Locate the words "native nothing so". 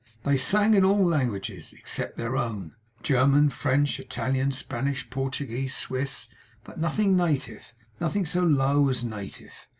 7.15-8.41